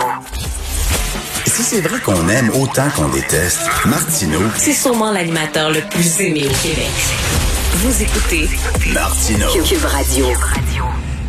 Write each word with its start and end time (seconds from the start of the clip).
Radio. 0.00 0.24
Si 1.46 1.62
c'est 1.62 1.80
vrai 1.80 2.00
qu'on 2.00 2.28
aime 2.28 2.50
autant 2.50 2.88
qu'on 2.96 3.08
déteste, 3.08 3.60
Martineau. 3.86 4.40
C'est 4.56 4.72
sûrement 4.72 5.12
l'animateur 5.12 5.70
le 5.70 5.80
plus 5.90 6.20
aimé 6.20 6.44
au 6.44 6.62
Québec. 6.62 6.90
Vous 7.74 8.02
écoutez 8.02 8.48
Martineau. 8.92 9.48
Cube 9.62 9.84
Radio. 9.84 10.26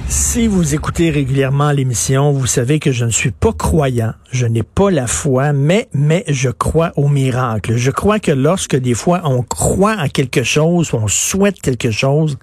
Si 0.07 0.47
vous 0.47 0.75
écoutez 0.75 1.09
régulièrement 1.09 1.71
l'émission, 1.71 2.31
vous 2.31 2.45
savez 2.45 2.79
que 2.79 2.91
je 2.91 3.05
ne 3.05 3.11
suis 3.11 3.31
pas 3.31 3.53
croyant, 3.53 4.13
je 4.31 4.45
n'ai 4.45 4.63
pas 4.63 4.91
la 4.91 5.07
foi, 5.07 5.53
mais 5.53 5.87
mais 5.93 6.23
je 6.27 6.49
crois 6.49 6.91
au 6.97 7.07
miracle. 7.07 7.75
Je 7.77 7.91
crois 7.91 8.19
que 8.19 8.31
lorsque 8.31 8.75
des 8.75 8.93
fois 8.93 9.21
on 9.23 9.41
croit 9.43 9.97
à 9.97 10.09
quelque 10.09 10.43
chose, 10.43 10.93
on 10.93 11.07
souhaite 11.07 11.61
quelque 11.61 11.91
chose, 11.91 12.37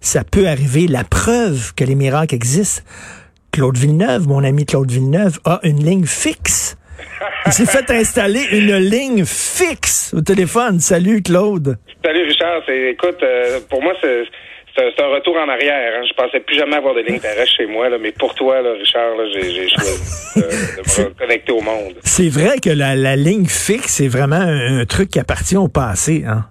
ça 0.00 0.24
peut 0.24 0.48
arriver. 0.48 0.86
La 0.86 1.04
preuve 1.04 1.74
que 1.74 1.84
les 1.84 1.94
miracles 1.94 2.34
existent. 2.34 2.82
Claude 3.56 3.78
Villeneuve, 3.78 4.28
mon 4.28 4.44
ami 4.44 4.66
Claude 4.66 4.90
Villeneuve, 4.90 5.38
a 5.46 5.60
une 5.62 5.82
ligne 5.82 6.04
fixe. 6.04 6.76
Il 7.46 7.52
s'est 7.52 7.64
fait 7.64 7.90
installer 7.90 8.42
une 8.52 8.76
ligne 8.76 9.24
fixe 9.24 10.12
au 10.14 10.20
téléphone. 10.20 10.78
Salut 10.78 11.22
Claude. 11.22 11.78
Salut 12.04 12.24
Richard. 12.24 12.60
C'est, 12.66 12.90
écoute, 12.90 13.16
euh, 13.22 13.60
pour 13.70 13.82
moi, 13.82 13.94
c'est, 14.02 14.24
c'est, 14.76 15.02
un, 15.02 15.06
retour 15.06 15.36
en 15.38 15.48
arrière. 15.48 15.94
Hein. 15.96 16.04
Je 16.06 16.12
pensais 16.22 16.40
plus 16.40 16.54
jamais 16.54 16.76
avoir 16.76 16.94
de 16.94 17.00
ligne 17.00 17.18
terrestre 17.18 17.54
chez 17.56 17.64
moi, 17.64 17.88
là, 17.88 17.96
mais 17.98 18.12
pour 18.12 18.34
toi, 18.34 18.60
là, 18.60 18.74
Richard, 18.74 19.16
là, 19.16 19.24
j'ai, 19.32 19.68
choisi 19.70 20.36
de, 20.36 20.42
de 20.42 21.08
me 21.08 21.14
connecter 21.18 21.52
au 21.52 21.62
monde. 21.62 21.94
C'est 22.02 22.28
vrai 22.28 22.58
que 22.62 22.68
la, 22.68 22.94
la 22.94 23.16
ligne 23.16 23.46
fixe, 23.46 23.94
c'est 23.94 24.08
vraiment 24.08 24.36
un, 24.36 24.80
un 24.80 24.84
truc 24.84 25.08
qui 25.08 25.18
appartient 25.18 25.56
au 25.56 25.68
passé. 25.68 26.24
Hein? 26.28 26.44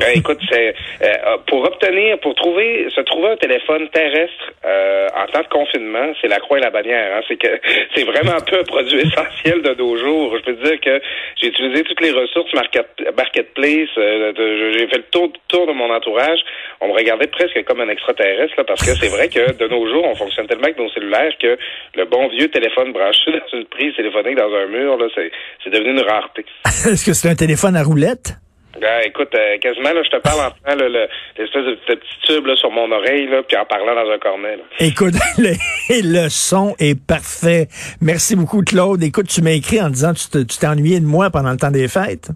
Ben, 0.00 0.16
écoute, 0.16 0.40
c'est 0.50 0.74
euh, 1.02 1.36
pour 1.46 1.62
obtenir, 1.62 2.18
pour 2.20 2.34
trouver, 2.34 2.88
se 2.88 3.02
trouver 3.02 3.28
un 3.32 3.36
téléphone 3.36 3.86
terrestre 3.90 4.52
euh, 4.64 5.08
en 5.14 5.26
temps 5.26 5.42
de 5.42 5.48
confinement, 5.48 6.12
c'est 6.20 6.28
la 6.28 6.38
croix 6.38 6.56
et 6.56 6.62
la 6.62 6.70
bannière. 6.70 7.16
Hein. 7.16 7.20
C'est 7.28 7.36
que 7.36 7.48
c'est 7.94 8.04
vraiment 8.04 8.32
un 8.32 8.40
peu 8.40 8.58
un 8.60 8.64
produit 8.64 9.00
essentiel 9.00 9.60
de 9.60 9.74
nos 9.74 9.96
jours. 9.98 10.34
Je 10.38 10.42
peux 10.42 10.64
dire 10.64 10.80
que 10.80 11.00
j'ai 11.40 11.48
utilisé 11.48 11.82
toutes 11.84 12.00
les 12.00 12.12
ressources 12.12 12.52
market, 12.54 12.86
marketplace. 13.14 13.90
euh, 13.98 14.32
j'ai 14.72 14.88
fait 14.88 14.96
le 14.96 15.10
tour, 15.12 15.30
tour 15.48 15.66
de 15.66 15.72
mon 15.72 15.92
entourage. 15.92 16.40
On 16.80 16.88
me 16.88 16.94
regardait 16.94 17.26
presque 17.26 17.62
comme 17.64 17.80
un 17.80 17.88
extraterrestre 17.90 18.54
là, 18.56 18.64
parce 18.64 18.80
que 18.80 18.96
c'est 18.96 19.08
vrai 19.08 19.28
que 19.28 19.52
de 19.52 19.68
nos 19.68 19.86
jours, 19.86 20.04
on 20.06 20.14
fonctionne 20.14 20.46
tellement 20.46 20.64
avec 20.64 20.78
nos 20.78 20.88
cellulaires 20.90 21.32
que 21.38 21.58
le 21.94 22.04
bon 22.06 22.28
vieux 22.28 22.48
téléphone 22.48 22.92
branché 22.92 23.32
dans 23.32 23.58
une 23.58 23.66
prise 23.66 23.94
téléphonique 23.96 24.36
dans 24.36 24.52
un 24.54 24.66
mur, 24.66 24.96
là, 24.96 25.06
c'est 25.14 25.70
devenu 25.70 25.90
une 25.90 26.00
rareté. 26.00 26.44
Est-ce 26.64 27.04
que 27.04 27.12
c'est 27.12 27.28
un 27.28 27.34
téléphone 27.34 27.76
à 27.76 27.82
roulette? 27.82 28.34
Ben, 28.80 29.02
écoute, 29.04 29.28
euh, 29.34 29.58
quasiment, 29.58 29.92
là, 29.92 30.02
je 30.04 30.10
te 30.10 30.20
parle 30.22 30.40
en 30.40 30.74
le- 30.74 31.08
l'espèce 31.38 31.64
de, 31.64 31.74
petit 31.86 32.08
tube 32.26 32.46
là, 32.46 32.54
sur 32.56 32.70
mon 32.70 32.90
oreille, 32.92 33.26
là, 33.26 33.42
puis 33.42 33.56
en 33.56 33.64
parlant 33.64 33.94
dans 33.94 34.10
un 34.10 34.18
cornet. 34.18 34.56
Là. 34.56 34.62
Écoute, 34.78 35.14
le, 35.38 35.54
le 35.90 36.28
son 36.28 36.74
est 36.78 36.94
parfait. 36.98 37.66
Merci 38.00 38.36
beaucoup, 38.36 38.62
Claude. 38.62 39.02
Écoute, 39.02 39.26
tu 39.28 39.42
m'as 39.42 39.50
écrit 39.52 39.80
en 39.80 39.90
disant 39.90 40.12
que 40.14 40.38
tu 40.38 40.56
t'es 40.58 40.66
ennuyé 40.66 41.00
de 41.00 41.06
moi 41.06 41.30
pendant 41.30 41.50
le 41.50 41.56
temps 41.56 41.70
des 41.72 41.88
fêtes. 41.88 42.28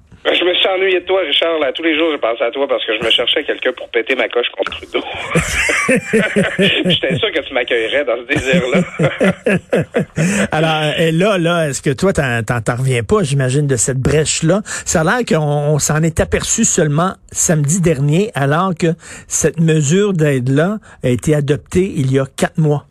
Je 0.44 0.50
me 0.50 0.54
suis 0.56 0.68
ennuyé 0.68 1.00
de 1.00 1.06
toi, 1.06 1.22
Richard. 1.22 1.58
Là. 1.58 1.72
Tous 1.72 1.82
les 1.82 1.96
jours, 1.96 2.10
je 2.12 2.18
pensais 2.18 2.44
à 2.44 2.50
toi 2.50 2.68
parce 2.68 2.84
que 2.84 2.92
je 2.94 3.02
me 3.02 3.10
cherchais 3.10 3.44
quelqu'un 3.44 3.72
pour 3.72 3.88
péter 3.88 4.14
ma 4.14 4.28
coche 4.28 4.48
contre 4.50 4.72
Trudeau. 4.72 5.02
J'étais 6.84 7.16
sûr 7.16 7.32
que 7.32 7.40
tu 7.40 7.54
m'accueillerais 7.54 8.04
dans 8.04 8.16
ce 8.18 8.26
désir-là. 8.26 8.80
Alors, 10.52 11.00
et 11.00 11.12
là, 11.12 11.38
là, 11.38 11.68
est-ce 11.68 11.80
que 11.80 11.94
toi, 11.94 12.12
t'en 12.12 12.76
reviens 12.76 13.02
pas, 13.02 13.22
j'imagine, 13.22 13.66
de 13.66 13.76
cette 13.76 13.98
brèche-là? 13.98 14.60
Ça 14.84 15.00
a 15.00 15.04
l'air 15.04 15.24
qu'on 15.26 15.74
on 15.74 15.78
s'en 15.78 16.02
est 16.02 16.20
aperçu 16.20 16.64
seulement 16.64 17.14
samedi 17.32 17.80
dernier, 17.80 18.30
alors 18.34 18.74
que 18.78 18.88
cette 19.26 19.60
mesure 19.60 20.12
d'aide-là 20.12 20.76
a 21.02 21.08
été 21.08 21.34
adoptée 21.34 21.90
il 21.96 22.12
y 22.12 22.18
a 22.18 22.26
quatre 22.36 22.58
mois. 22.58 22.84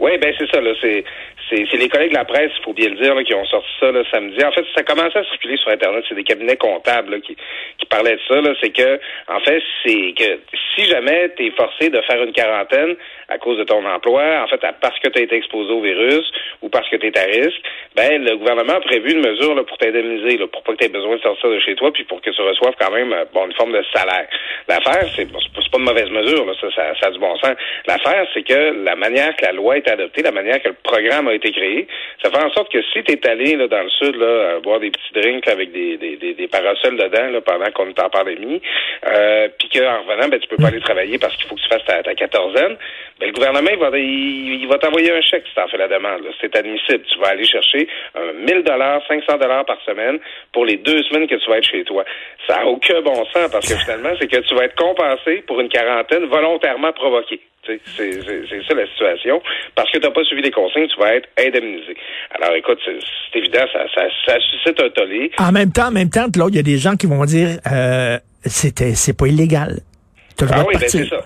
Oui, 0.00 0.18
ben 0.20 0.34
c'est 0.36 0.50
ça. 0.50 0.60
Là, 0.60 0.72
c'est 0.80 1.04
c'est 1.50 1.76
les 1.76 1.88
collègues 1.88 2.10
de 2.12 2.16
la 2.16 2.24
presse, 2.24 2.50
il 2.58 2.62
faut 2.64 2.72
bien 2.72 2.88
le 2.88 2.96
dire, 2.96 3.14
là, 3.14 3.22
qui 3.24 3.34
ont 3.34 3.44
sorti 3.46 3.68
ça 3.80 3.90
là, 3.92 4.02
samedi. 4.10 4.42
En 4.44 4.52
fait, 4.52 4.64
ça 4.74 4.82
commençait 4.82 5.18
à 5.18 5.24
circuler 5.24 5.56
sur 5.56 5.70
Internet. 5.70 6.04
C'est 6.08 6.14
des 6.14 6.24
cabinets 6.24 6.56
comptables 6.56 7.12
là, 7.12 7.20
qui, 7.20 7.36
qui 7.78 7.86
parlaient 7.86 8.16
de 8.16 8.20
ça. 8.28 8.40
C'est 8.60 8.70
que, 8.70 9.00
en 9.28 9.40
fait, 9.40 9.62
c'est 9.84 10.14
que 10.16 10.40
si 10.74 10.84
jamais 10.86 11.30
tu 11.36 11.46
es 11.46 11.50
forcé 11.50 11.90
de 11.90 12.00
faire 12.02 12.22
une 12.22 12.32
quarantaine 12.32 12.96
à 13.28 13.38
cause 13.38 13.58
de 13.58 13.64
ton 13.64 13.84
emploi, 13.84 14.22
en 14.42 14.46
fait, 14.48 14.60
parce 14.80 14.98
que 15.00 15.08
tu 15.08 15.18
as 15.18 15.22
été 15.22 15.36
exposé 15.36 15.70
au 15.72 15.80
virus 15.80 16.30
ou 16.62 16.68
parce 16.68 16.88
que 16.88 16.96
tu 16.96 17.06
es 17.06 17.18
à 17.18 17.24
risque, 17.24 17.60
ben 17.96 18.22
le 18.24 18.36
gouvernement 18.36 18.74
a 18.74 18.80
prévu 18.80 19.12
une 19.12 19.20
mesure 19.20 19.54
là, 19.54 19.64
pour 19.64 19.76
t'indemniser, 19.78 20.38
pour 20.52 20.62
pas 20.62 20.72
que 20.72 20.78
tu 20.78 20.84
aies 20.84 20.88
besoin 20.88 21.16
de 21.16 21.20
sortir 21.22 21.50
de 21.50 21.58
chez 21.60 21.74
toi, 21.74 21.92
puis 21.92 22.04
pour 22.04 22.20
que 22.20 22.30
tu 22.30 22.40
reçoives 22.42 22.74
quand 22.80 22.90
même 22.90 23.12
euh, 23.12 23.24
bon, 23.32 23.46
une 23.46 23.54
forme 23.54 23.72
de 23.72 23.82
salaire. 23.94 24.26
L'affaire, 24.68 25.06
c'est 25.16 25.24
bon, 25.26 25.38
pas- 25.54 25.60
une 25.78 25.84
mauvaise 25.84 26.10
mesure, 26.10 26.44
ça, 26.60 26.66
ça, 26.74 26.94
ça 27.00 27.06
a 27.06 27.10
du 27.10 27.18
bon 27.18 27.34
sens. 27.38 27.56
L'affaire, 27.86 28.26
c'est 28.34 28.42
que 28.42 28.84
la 28.84 28.94
manière 28.94 29.34
que 29.36 29.44
la 29.46 29.52
loi 29.52 29.78
est 29.78 29.88
adoptée, 29.88 30.22
la 30.22 30.30
manière 30.30 30.62
que 30.62 30.68
le 30.68 30.76
programme 30.82 31.28
été 31.32 31.50
créé, 31.52 31.86
ça 32.22 32.30
fait 32.30 32.42
en 32.42 32.50
sorte 32.50 32.70
que 32.72 32.82
si 32.82 33.02
tu 33.02 33.12
es 33.12 33.28
allé 33.28 33.56
là, 33.56 33.68
dans 33.68 33.82
le 33.82 33.90
sud 33.90 34.16
là, 34.16 34.26
euh, 34.26 34.60
boire 34.60 34.80
des 34.80 34.90
petits 34.90 35.12
drinks 35.14 35.48
avec 35.48 35.72
des, 35.72 35.96
des, 35.96 36.16
des, 36.16 36.34
des 36.34 36.48
parasols 36.48 36.96
dedans 36.96 37.30
là, 37.30 37.40
pendant 37.40 37.70
qu'on 37.72 37.88
est 37.88 38.00
en 38.00 38.10
pandémie, 38.10 38.60
euh, 39.06 39.48
puis 39.58 39.68
qu'en 39.68 40.02
revenant, 40.02 40.28
ben, 40.28 40.40
tu 40.40 40.48
peux 40.48 40.56
pas 40.56 40.68
aller 40.68 40.80
travailler 40.80 41.18
parce 41.18 41.36
qu'il 41.36 41.46
faut 41.46 41.54
que 41.54 41.60
tu 41.60 41.68
fasses 41.68 41.84
ta, 41.84 42.02
ta 42.02 42.14
quatorzaine, 42.14 42.76
ben, 43.20 43.26
le 43.26 43.32
gouvernement 43.32 43.70
il 43.72 43.78
va, 43.78 43.98
il, 43.98 44.66
va 44.68 44.78
t'envoyer 44.78 45.12
un 45.12 45.20
chèque 45.20 45.44
si 45.46 45.54
tu 45.54 45.60
en 45.60 45.68
fais 45.68 45.78
la 45.78 45.88
demande. 45.88 46.22
C'est 46.40 46.56
admissible. 46.56 47.04
Tu 47.04 47.18
vas 47.18 47.28
aller 47.28 47.44
chercher 47.44 47.86
un 48.14 48.32
1000 48.32 48.62
dollars, 48.64 49.02
500 49.06 49.38
dollars 49.38 49.64
par 49.64 49.80
semaine 49.82 50.18
pour 50.52 50.64
les 50.64 50.76
deux 50.76 51.02
semaines 51.04 51.26
que 51.26 51.36
tu 51.36 51.50
vas 51.50 51.58
être 51.58 51.68
chez 51.68 51.84
toi. 51.84 52.04
Ça 52.46 52.58
n'a 52.58 52.66
aucun 52.66 53.00
bon 53.00 53.24
sens 53.26 53.50
parce 53.50 53.72
que 53.72 53.78
finalement, 53.78 54.10
c'est 54.18 54.28
que 54.28 54.38
tu 54.38 54.54
vas 54.54 54.64
être 54.64 54.76
compensé 54.76 55.42
pour 55.46 55.60
une 55.60 55.68
quarantaine 55.68 56.24
volontairement 56.26 56.92
provoquée. 56.92 57.40
C'est 57.66 57.80
ça 58.68 58.74
la 58.74 58.86
situation. 58.88 59.40
Parce 59.76 59.90
que 59.92 59.98
tu 59.98 60.04
n'as 60.04 60.10
pas 60.12 60.24
suivi 60.24 60.42
les 60.42 60.50
consignes, 60.50 60.88
tu 60.88 60.98
vas 61.00 61.14
être 61.14 61.28
indemnisé. 61.38 61.96
Alors 62.40 62.54
écoute, 62.56 62.78
c'est 62.84 63.38
évident, 63.38 63.64
ça, 63.72 63.84
ça, 63.94 64.02
ça 64.26 64.36
suscite 64.40 64.80
un 64.80 64.88
tollé. 64.90 65.30
En 65.38 65.52
même 65.52 65.70
temps, 65.72 65.86
en 65.88 65.92
même 65.92 66.10
temps, 66.10 66.26
il 66.48 66.56
y 66.56 66.58
a 66.58 66.62
des 66.62 66.78
gens 66.78 66.96
qui 66.96 67.06
vont 67.06 67.24
dire 67.24 67.58
euh, 67.72 68.18
c'était 68.44 68.94
c'est 68.94 69.16
pas 69.16 69.26
illégal. 69.28 69.78
T'as 70.36 70.46
le 70.46 70.50
droit 70.52 70.62
Ah 70.64 70.66
oui, 70.68 70.74
ben 70.80 70.88
c'est 70.88 71.06
ça. 71.06 71.24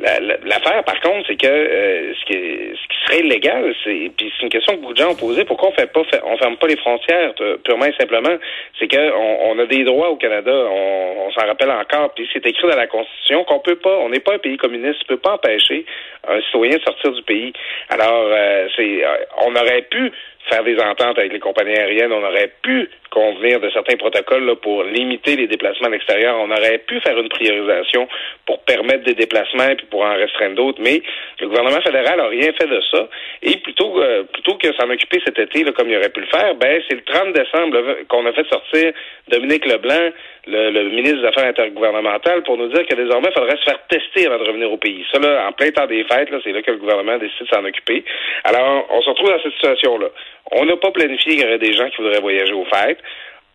La- 0.00 0.18
la- 0.20 0.36
L'affaire, 0.44 0.82
par 0.84 0.98
contre, 1.00 1.26
c'est 1.28 1.36
que 1.36 1.46
euh, 1.46 2.12
ce, 2.14 2.24
qui, 2.26 2.32
ce 2.34 2.88
qui 2.88 2.96
c'est 3.10 4.10
puis 4.16 4.32
c'est 4.36 4.42
une 4.42 4.48
question 4.48 4.74
que 4.74 4.80
beaucoup 4.80 4.92
de 4.92 4.98
gens 4.98 5.10
ont 5.10 5.16
posée. 5.16 5.44
Pourquoi 5.44 5.70
on 5.70 5.72
fait 5.72 5.92
pas, 5.92 6.02
on 6.24 6.36
ferme 6.36 6.56
pas 6.56 6.66
les 6.66 6.76
frontières 6.76 7.34
purement 7.64 7.86
et 7.86 7.94
simplement? 7.98 8.36
C'est 8.78 8.88
que 8.88 9.12
on, 9.12 9.58
a 9.58 9.66
des 9.66 9.84
droits 9.84 10.10
au 10.10 10.16
Canada, 10.16 10.52
on, 10.52 11.26
on 11.26 11.32
s'en 11.32 11.46
rappelle 11.46 11.70
encore. 11.70 12.12
Puis 12.14 12.28
c'est 12.32 12.44
écrit 12.46 12.68
dans 12.68 12.76
la 12.76 12.86
Constitution 12.86 13.44
qu'on 13.44 13.60
peut 13.60 13.76
pas, 13.76 13.96
on 13.98 14.08
n'est 14.08 14.20
pas 14.20 14.34
un 14.34 14.38
pays 14.38 14.56
communiste, 14.56 15.00
on 15.04 15.14
peut 15.14 15.16
pas 15.18 15.34
empêcher 15.34 15.84
un 16.28 16.40
citoyen 16.42 16.76
de 16.76 16.82
sortir 16.82 17.12
du 17.12 17.22
pays. 17.22 17.52
Alors, 17.88 18.26
euh, 18.28 18.68
c'est, 18.76 19.04
euh, 19.04 19.16
on 19.44 19.54
aurait 19.54 19.82
pu 19.82 20.12
faire 20.48 20.64
des 20.64 20.78
ententes 20.78 21.18
avec 21.18 21.32
les 21.32 21.38
compagnies 21.38 21.76
aériennes, 21.76 22.12
on 22.12 22.24
aurait 22.24 22.52
pu 22.62 22.88
convenir 23.10 23.60
de 23.60 23.70
certains 23.70 23.96
protocoles 23.96 24.44
là, 24.44 24.56
pour 24.56 24.82
limiter 24.84 25.36
les 25.36 25.46
déplacements 25.46 25.88
à 25.88 25.90
l'extérieur, 25.90 26.36
on 26.40 26.50
aurait 26.50 26.78
pu 26.78 27.00
faire 27.00 27.18
une 27.18 27.28
priorisation 27.28 28.08
pour 28.46 28.60
permettre 28.62 29.04
des 29.04 29.14
déplacements 29.14 29.68
et 29.68 29.76
puis 29.76 29.86
pour 29.86 30.02
en 30.02 30.14
restreindre 30.14 30.56
d'autres, 30.56 30.80
mais 30.82 31.02
le 31.40 31.48
gouvernement 31.48 31.80
fédéral 31.82 32.18
n'a 32.18 32.28
rien 32.28 32.52
fait 32.52 32.66
de 32.66 32.80
ça. 32.90 32.99
Et 33.42 33.56
plutôt, 33.58 34.00
euh, 34.00 34.24
plutôt 34.24 34.56
que 34.56 34.72
s'en 34.74 34.90
occuper 34.90 35.20
cet 35.24 35.38
été, 35.38 35.64
comme 35.72 35.88
il 35.88 35.96
aurait 35.96 36.10
pu 36.10 36.20
le 36.20 36.26
faire, 36.26 36.54
ben 36.54 36.82
c'est 36.88 36.96
le 36.96 37.02
30 37.02 37.32
décembre 37.32 37.78
qu'on 38.08 38.26
a 38.26 38.32
fait 38.32 38.46
sortir 38.48 38.92
Dominique 39.28 39.66
Leblanc, 39.66 40.10
le, 40.46 40.88
ministre 40.90 41.20
des 41.20 41.26
Affaires 41.26 41.48
intergouvernementales, 41.48 42.42
pour 42.42 42.56
nous 42.56 42.68
dire 42.68 42.86
que 42.86 42.94
désormais, 42.94 43.28
il 43.30 43.38
faudrait 43.38 43.56
se 43.56 43.64
faire 43.64 43.78
tester 43.88 44.26
avant 44.26 44.42
de 44.42 44.48
revenir 44.48 44.72
au 44.72 44.78
pays. 44.78 45.04
Ça, 45.12 45.18
là, 45.18 45.46
en 45.48 45.52
plein 45.52 45.70
temps 45.70 45.86
des 45.86 46.04
fêtes, 46.04 46.28
c'est 46.42 46.52
là 46.52 46.62
que 46.62 46.70
le 46.70 46.78
gouvernement 46.78 47.18
décide 47.18 47.42
de 47.42 47.48
s'en 47.48 47.64
occuper. 47.64 48.04
Alors, 48.44 48.86
on 48.90 49.02
se 49.02 49.10
retrouve 49.10 49.30
dans 49.30 49.42
cette 49.42 49.52
situation-là. 49.52 50.08
On 50.52 50.64
n'a 50.64 50.76
pas 50.76 50.90
planifié 50.90 51.36
qu'il 51.36 51.42
y 51.42 51.44
aurait 51.44 51.58
des 51.58 51.72
gens 51.74 51.88
qui 51.90 52.02
voudraient 52.02 52.20
voyager 52.20 52.52
aux 52.52 52.64
fêtes. 52.64 52.98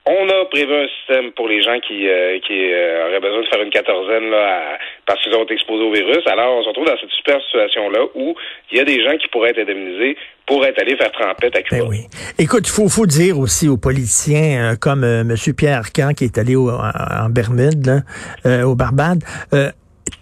On 0.08 0.30
a 0.30 0.46
prévu 0.46 0.72
un 0.72 0.88
système 1.00 1.32
pour 1.32 1.48
les 1.48 1.64
gens 1.64 1.80
qui, 1.80 2.08
euh, 2.08 2.38
qui 2.46 2.54
euh, 2.72 3.08
auraient 3.10 3.20
besoin 3.20 3.42
de 3.42 3.48
faire 3.48 3.62
une 3.64 3.72
quatorzaine 3.72 4.30
là, 4.30 4.38
à- 4.76 4.78
parce 5.08 5.20
qu'ils 5.24 5.34
ont 5.34 5.44
été 5.44 5.56
exposés 5.56 5.84
au 5.84 5.92
virus. 5.92 6.22
Alors, 6.28 6.58
on 6.58 6.62
se 6.64 6.68
retrouve 6.68 6.86
dans 6.86 6.98
cette 7.02 7.10
super 7.10 7.42
situation-là 7.42 8.02
où 8.14 8.36
il 8.72 8.78
y 8.78 8.82
a 8.82 8.84
des 8.86 9.04
gens 9.04 9.18
qui 9.18 9.28
pourraient 9.30 9.50
être 9.50 9.60
indemnisés 9.62 10.16
pour 10.46 10.64
être 10.64 10.80
allés 10.80 10.96
faire 10.96 11.12
trempette 11.12 11.56
à 11.56 11.64
Cuba. 11.64 11.82
Ben 11.82 11.88
oui. 11.90 12.02
Écoute, 12.38 12.68
il 12.68 12.72
faut, 12.72 12.88
faut 12.88 13.08
dire 13.08 13.40
aussi 13.40 13.68
aux 13.68 13.78
politiciens 13.78 14.74
euh, 14.74 14.76
comme 14.80 15.04
euh, 15.04 15.22
M. 15.22 15.36
Pierre 15.58 15.80
Arcan 15.80 16.12
qui 16.16 16.26
est 16.26 16.38
allé 16.38 16.56
au- 16.56 16.70
en, 16.70 16.92
en 17.26 17.30
Bermude, 17.30 17.88
là, 17.88 18.00
euh, 18.46 18.62
au 18.62 18.76
Barbade, 18.76 19.24
euh, 19.56 19.72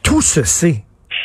tout 0.02 0.22
se 0.22 0.44
sait. 0.44 0.76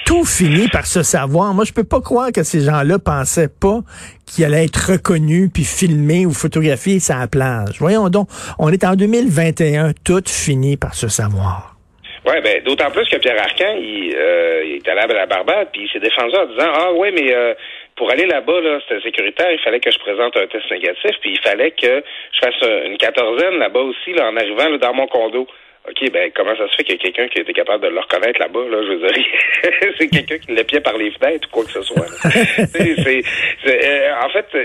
Tout 0.08 0.24
finit 0.24 0.68
par 0.68 0.86
se 0.86 1.02
savoir. 1.02 1.52
Moi, 1.52 1.66
je 1.68 1.74
peux 1.74 1.84
pas 1.84 2.00
croire 2.00 2.32
que 2.32 2.42
ces 2.42 2.64
gens-là 2.64 2.98
pensaient 2.98 3.52
pas 3.52 3.84
qu'ils 4.24 4.46
allaient 4.46 4.64
être 4.64 4.96
reconnus 4.96 5.50
puis 5.52 5.64
filmés 5.64 6.24
ou 6.24 6.32
photographiés 6.32 6.98
sur 6.98 7.14
la 7.18 7.28
plage. 7.28 7.76
Voyons 7.78 8.08
donc, 8.08 8.26
on 8.58 8.72
est 8.72 8.84
en 8.84 8.94
2021, 8.96 9.92
tout 10.06 10.24
finit 10.24 10.78
par 10.78 10.94
se 10.94 11.08
savoir. 11.08 11.76
Oui, 12.24 12.40
ben, 12.42 12.64
d'autant 12.64 12.90
plus 12.90 13.04
que 13.04 13.18
Pierre 13.18 13.36
Arcan, 13.38 13.76
il, 13.76 14.16
euh, 14.16 14.64
il 14.64 14.76
est 14.76 14.88
allé 14.88 15.00
à 15.00 15.06
la 15.08 15.26
Barbade, 15.26 15.68
puis 15.74 15.82
il 15.84 15.90
s'est 15.90 16.00
défendu 16.00 16.34
en 16.34 16.46
disant 16.46 16.72
Ah 16.72 16.90
oui, 16.96 17.10
mais 17.12 17.30
euh, 17.34 17.52
pour 17.94 18.10
aller 18.10 18.24
là-bas, 18.24 18.60
là, 18.62 18.78
c'était 18.88 19.02
sécuritaire, 19.02 19.52
il 19.52 19.60
fallait 19.60 19.80
que 19.80 19.90
je 19.90 19.98
présente 19.98 20.34
un 20.38 20.46
test 20.46 20.70
négatif, 20.70 21.20
puis 21.20 21.32
il 21.32 21.40
fallait 21.40 21.72
que 21.72 22.02
je 22.32 22.38
fasse 22.40 22.86
une 22.86 22.96
quatorzaine 22.96 23.58
là-bas 23.58 23.80
aussi, 23.80 24.14
là, 24.14 24.30
en 24.30 24.36
arrivant 24.38 24.70
là, 24.70 24.78
dans 24.78 24.94
mon 24.94 25.06
condo. 25.06 25.46
OK, 25.88 26.10
ben 26.12 26.30
comment 26.34 26.56
ça 26.56 26.68
se 26.68 26.76
fait 26.76 26.84
qu'il 26.84 26.96
y 26.96 26.98
a 26.98 27.02
quelqu'un 27.02 27.28
qui 27.28 27.40
été 27.40 27.52
capable 27.52 27.84
de 27.84 27.88
le 27.88 28.00
reconnaître 28.00 28.40
là-bas, 28.40 28.64
là, 28.68 28.82
je 28.82 28.88
veux 28.92 29.08
dire. 29.08 29.24
c'est 29.98 30.08
quelqu'un 30.08 30.38
qui 30.38 30.52
l'épiait 30.52 30.80
par 30.80 30.96
les 30.96 31.10
fenêtres 31.12 31.48
ou 31.48 31.54
quoi 31.54 31.64
que 31.64 31.70
ce 31.72 31.82
soit. 31.82 32.06
C'est- 32.22 33.22
c'est- 33.64 33.86
euh, 33.86 34.14
en 34.22 34.28
fait, 34.30 34.46
euh, 34.54 34.64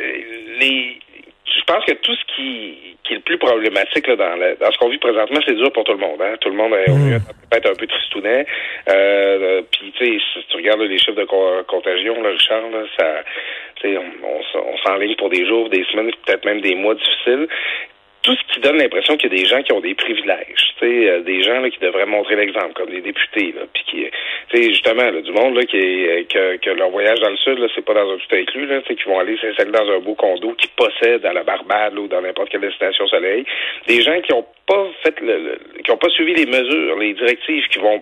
les 0.60 1.00
je 1.46 1.64
pense 1.66 1.86
que 1.86 1.94
tout 1.94 2.16
ce 2.16 2.36
qui, 2.36 2.96
qui 3.04 3.14
est 3.14 3.18
le 3.18 3.22
plus 3.22 3.38
problématique 3.38 4.08
là, 4.08 4.16
dans, 4.16 4.38
dans 4.60 4.72
ce 4.72 4.78
qu'on 4.78 4.90
vit 4.90 4.98
présentement, 4.98 5.40
c'est 5.46 5.56
dur 5.56 5.72
pour 5.72 5.84
tout 5.84 5.92
le 5.94 6.00
monde. 6.00 6.22
Hein? 6.22 6.36
Tout 6.42 6.50
le 6.50 6.56
monde 6.56 6.74
est 6.74 6.90
mm. 6.90 7.20
peut-être 7.50 7.70
un 7.72 7.76
peu 7.76 7.88
tristounet. 7.88 8.46
Euh, 8.90 9.62
Puis 9.72 9.94
tu 9.98 10.06
sais, 10.06 10.20
si 10.34 10.40
tu 10.50 10.58
regardes 10.58 10.82
les 10.82 10.98
chiffres 10.98 11.20
de 11.20 11.26
contagion, 11.64 12.22
là, 12.22 12.30
Richard, 12.30 12.70
là, 12.70 12.84
ça, 12.98 13.24
on, 13.86 14.06
on, 14.24 14.60
on 14.60 14.78
s'enligne 14.78 15.16
pour 15.16 15.30
des 15.30 15.46
jours, 15.46 15.70
des 15.70 15.84
semaines, 15.86 16.12
peut-être 16.26 16.46
même 16.46 16.62
des 16.62 16.76
mois 16.76 16.96
difficiles 16.96 17.48
tout 18.24 18.36
ce 18.36 18.54
qui 18.54 18.62
donne 18.62 18.78
l'impression 18.78 19.18
qu'il 19.18 19.32
y 19.32 19.36
a 19.36 19.38
des 19.38 19.46
gens 19.46 19.62
qui 19.62 19.74
ont 19.74 19.82
des 19.82 19.96
privilèges, 19.96 20.74
tu 20.80 20.86
sais, 20.86 21.10
euh, 21.10 21.22
des 21.22 21.44
gens 21.44 21.60
là, 21.60 21.70
qui 21.70 21.80
devraient 21.80 22.06
montrer 22.06 22.38
l'exemple, 22.38 22.74
comme 22.74 22.90
des 22.90 23.02
députés, 23.02 23.54
là, 23.54 23.64
puis 23.72 23.84
qui, 23.84 24.06
tu 24.50 24.58
sais, 24.58 24.70
justement, 24.70 25.04
là, 25.04 25.22
du 25.22 25.32
monde 25.32 25.56
là 25.56 25.66
qui 25.66 25.78
est, 25.78 26.32
que, 26.32 26.56
que, 26.58 26.70
leur 26.70 26.90
voyage 26.90 27.20
dans 27.20 27.30
le 27.30 27.38
sud, 27.38 27.60
là, 27.60 27.68
c'est 27.76 27.84
pas 27.84 27.94
dans 27.94 28.10
un 28.10 28.18
tout 28.18 28.36
inclus, 28.36 28.66
là, 28.66 28.82
tu 28.82 28.96
qui 28.96 29.04
vont 29.04 29.20
aller 29.20 29.38
s'installer 29.38 29.72
dans 29.72 29.92
un 29.92 30.00
beau 30.00 30.16
condo, 30.16 30.54
qui 30.54 30.68
possèdent 30.70 31.26
à 31.26 31.34
la 31.34 31.44
Barbade 31.44 32.00
ou 32.00 32.08
dans 32.08 32.22
n'importe 32.22 32.50
quelle 32.50 32.62
destination 32.62 33.08
soleil, 33.08 33.46
des 33.88 34.02
gens 34.02 34.20
qui 34.22 34.34
ont 34.34 34.46
pas 34.66 34.88
fait 35.04 35.20
le, 35.20 35.60
qui 35.84 35.92
ont 35.92 35.98
pas 35.98 36.10
suivi 36.10 36.34
les 36.34 36.46
mesures, 36.46 36.98
les 36.98 37.14
directives, 37.14 37.68
qui 37.68 37.80
vont 37.80 38.02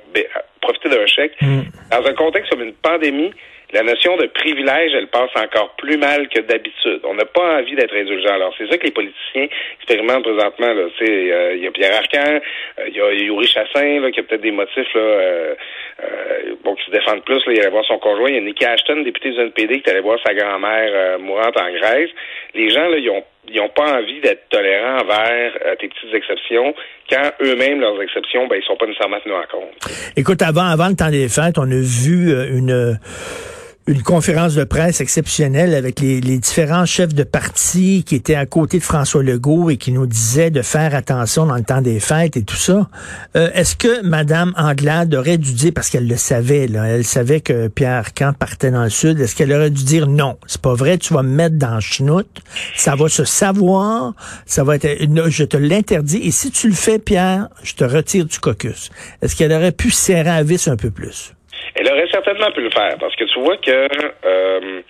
profiter 0.61 0.89
d'un 0.89 1.07
chèque 1.07 1.33
mm. 1.41 1.61
dans 1.89 2.05
un 2.05 2.13
contexte 2.13 2.51
comme 2.51 2.61
une 2.61 2.73
pandémie 2.73 3.31
la 3.73 3.83
notion 3.83 4.17
de 4.17 4.25
privilège, 4.27 4.91
elle 4.93 5.07
passe 5.07 5.29
encore 5.35 5.75
plus 5.77 5.97
mal 5.97 6.27
que 6.27 6.41
d'habitude. 6.41 6.99
On 7.03 7.13
n'a 7.13 7.25
pas 7.25 7.59
envie 7.59 7.75
d'être 7.75 7.95
indulgent. 7.95 8.33
Alors, 8.33 8.53
c'est 8.57 8.69
ça 8.69 8.77
que 8.77 8.85
les 8.85 8.91
politiciens 8.91 9.47
expérimentent 9.77 10.23
présentement. 10.23 10.67
Euh, 10.67 11.53
il 11.55 11.63
y 11.63 11.67
a 11.67 11.71
Pierre 11.71 11.95
Arcan, 11.95 12.39
euh, 12.79 12.87
il 12.87 12.95
y 12.95 13.01
a 13.01 13.13
Yuri 13.13 13.47
Chassin, 13.47 14.01
là, 14.01 14.11
qui 14.11 14.19
a 14.19 14.23
peut-être 14.23 14.41
des 14.41 14.51
motifs 14.51 14.93
là, 14.93 15.01
euh, 15.01 15.55
bon, 16.63 16.75
qui 16.75 16.85
se 16.85 16.91
défendent 16.91 17.23
plus. 17.23 17.45
Là. 17.45 17.53
Il 17.53 17.59
allait 17.59 17.69
voir 17.69 17.85
son 17.85 17.97
conjoint. 17.99 18.29
Il 18.29 18.35
y 18.35 18.37
a 18.39 18.41
Nikki 18.41 18.65
Ashton, 18.65 19.01
députée 19.03 19.31
du 19.31 19.39
NPD, 19.39 19.81
qui 19.81 19.89
allée 19.89 20.01
voir 20.01 20.19
sa 20.25 20.33
grand-mère 20.33 21.19
mourante 21.19 21.57
en 21.57 21.71
Grèce. 21.71 22.09
Les 22.53 22.69
gens, 22.69 22.87
là, 22.87 22.97
ils 22.97 23.09
ont 23.09 23.23
n'ont 23.53 23.69
pas 23.69 23.97
envie 23.97 24.21
d'être 24.21 24.47
tolérants 24.49 24.99
envers 25.01 25.53
tes 25.79 25.89
petites 25.89 26.13
exceptions 26.13 26.73
quand 27.09 27.31
eux-mêmes, 27.41 27.81
leurs 27.81 28.01
exceptions, 28.01 28.47
ben, 28.47 28.55
ils 28.55 28.65
sont 28.65 28.77
pas 28.77 28.85
nécessairement 28.85 29.19
tenus 29.19 29.35
en 29.35 29.57
compte. 29.57 29.91
Écoute, 30.15 30.41
avant, 30.41 30.65
avant 30.65 30.87
le 30.87 30.95
temps 30.95 31.09
des 31.09 31.27
fêtes, 31.27 31.57
on 31.57 31.69
a 31.69 31.81
vu 31.81 32.31
une 32.55 32.97
une 33.87 34.03
conférence 34.03 34.53
de 34.53 34.63
presse 34.63 35.01
exceptionnelle 35.01 35.73
avec 35.73 35.99
les, 35.99 36.21
différents 36.21 36.85
chefs 36.85 37.13
de 37.13 37.23
parti 37.23 38.03
qui 38.05 38.15
étaient 38.15 38.35
à 38.35 38.45
côté 38.45 38.77
de 38.77 38.83
François 38.83 39.23
Legault 39.23 39.69
et 39.69 39.77
qui 39.77 39.91
nous 39.91 40.05
disaient 40.05 40.51
de 40.51 40.61
faire 40.61 40.93
attention 40.93 41.47
dans 41.47 41.55
le 41.55 41.63
temps 41.63 41.81
des 41.81 41.99
fêtes 41.99 42.37
et 42.37 42.43
tout 42.43 42.55
ça. 42.55 42.87
Euh, 43.35 43.49
est-ce 43.53 43.75
que 43.75 44.05
Madame 44.05 44.53
Anglade 44.55 45.13
aurait 45.15 45.37
dû 45.37 45.53
dire, 45.53 45.71
parce 45.73 45.89
qu'elle 45.89 46.07
le 46.07 46.15
savait, 46.15 46.67
là, 46.67 46.85
elle 46.85 47.03
savait 47.03 47.41
que 47.41 47.67
Pierre 47.69 48.13
Camp 48.13 48.33
partait 48.37 48.71
dans 48.71 48.83
le 48.83 48.89
sud, 48.89 49.19
est-ce 49.19 49.35
qu'elle 49.35 49.51
aurait 49.51 49.71
dû 49.71 49.83
dire 49.83 50.07
non, 50.07 50.37
c'est 50.45 50.61
pas 50.61 50.73
vrai, 50.73 50.97
tu 50.97 51.13
vas 51.13 51.23
me 51.23 51.35
mettre 51.35 51.57
dans 51.57 51.75
le 51.75 51.81
chenoute, 51.81 52.41
ça 52.75 52.95
va 52.95 53.09
se 53.09 53.23
savoir, 53.23 54.13
ça 54.45 54.63
va 54.63 54.75
être, 54.75 54.87
je 55.29 55.43
te 55.43 55.57
l'interdis, 55.57 56.21
et 56.23 56.31
si 56.31 56.51
tu 56.51 56.67
le 56.67 56.75
fais, 56.75 56.99
Pierre, 56.99 57.49
je 57.63 57.73
te 57.73 57.83
retire 57.83 58.25
du 58.25 58.39
caucus. 58.39 58.91
Est-ce 59.21 59.35
qu'elle 59.35 59.51
aurait 59.51 59.71
pu 59.71 59.89
serrer 59.89 60.29
à 60.29 60.43
vis 60.43 60.67
un 60.67 60.77
peu 60.77 60.91
plus? 60.91 61.33
Elle 61.75 61.87
aurait 61.87 62.07
certainement 62.41 62.51
pu 62.51 62.61
le 62.61 62.69
faire. 62.69 62.97
Parce 62.99 63.15
que 63.15 63.23
tu 63.25 63.39
vois 63.39 63.57
que 63.57 63.87
euh, 64.25 64.81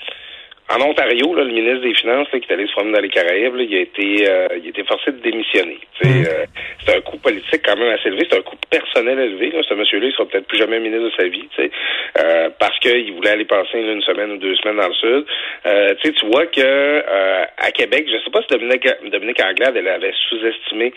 en 0.76 0.82
Ontario, 0.82 1.36
là, 1.36 1.44
le 1.44 1.52
ministre 1.52 1.82
des 1.82 1.94
Finances 1.94 2.28
qui 2.30 2.38
est 2.38 2.54
allé 2.54 2.68
se 2.68 2.72
promener 2.72 2.94
dans 2.94 3.02
les 3.02 3.10
Caraïbes, 3.10 3.56
il 3.58 3.76
a 3.76 3.80
été 3.82 4.30
euh, 4.30 4.48
il 4.58 4.66
a 4.66 4.70
été 4.70 4.84
forcé 4.84 5.12
de 5.12 5.20
démissionner. 5.20 5.80
Mm. 6.04 6.08
Euh, 6.08 6.46
c'est 6.86 6.98
un 6.98 7.02
coût 7.02 7.18
politique 7.18 7.62
quand 7.66 7.78
même 7.78 7.94
assez 7.94 8.08
élevé, 8.08 8.28
c'est 8.30 8.38
un 8.38 8.42
coût 8.42 8.58
personnel 8.70 9.20
élevé. 9.20 9.54
Ce 9.68 9.74
monsieur-là, 9.74 10.08
il 10.08 10.14
sera 10.14 10.26
peut-être 10.26 10.48
plus 10.48 10.58
jamais 10.58 10.80
ministre 10.80 11.06
de 11.06 11.12
sa 11.18 11.28
vie, 11.28 11.48
euh, 11.60 12.50
parce 12.60 12.78
qu'il 12.80 13.14
voulait 13.14 13.32
aller 13.32 13.46
passer 13.46 13.80
une 13.80 14.02
semaine 14.02 14.32
ou 14.32 14.38
deux 14.38 14.56
semaines 14.56 14.78
dans 14.78 14.88
le 14.88 14.94
sud. 14.94 15.26
Euh, 15.66 15.94
tu 16.02 16.26
vois 16.28 16.46
que 16.48 16.62
euh, 16.62 17.44
à 17.58 17.72
Québec, 17.72 18.06
je 18.08 18.18
sais 18.24 18.32
pas 18.32 18.42
si 18.42 18.48
Dominique, 18.48 18.88
Dominique 19.12 19.42
Anglade 19.42 19.76
elle 19.76 19.88
avait 19.88 20.14
sous-estimé 20.30 20.94